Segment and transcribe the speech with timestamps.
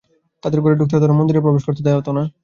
[0.43, 2.23] তাদের ঘরে ঢুকতে দেয়া হতো না, মন্দিরে প্রবেশ করতে দেয়া হতো না।